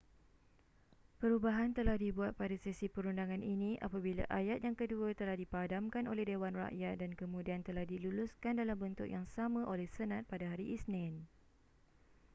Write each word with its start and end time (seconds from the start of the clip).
perubahan 1.21 1.71
telah 1.77 1.93
dibuat 2.03 2.31
pada 2.41 2.55
sesi 2.65 2.87
perundangan 2.95 3.41
ini 3.53 3.71
apabila 3.85 4.23
ayat 4.39 4.59
yang 4.67 4.73
kedua 4.81 5.09
telah 5.19 5.35
dipadamkan 5.41 6.05
oleh 6.11 6.25
dewan 6.31 6.53
rakyat 6.63 6.93
dan 7.05 7.11
kemudian 7.21 7.61
telah 7.67 7.85
diluluskan 7.91 8.53
dalam 8.61 8.77
bentuk 8.83 9.05
yang 9.15 9.25
sama 9.35 9.61
oleh 9.73 9.85
senat 9.95 10.23
pada 10.31 10.45
hari 10.51 10.65
isnin 10.75 11.13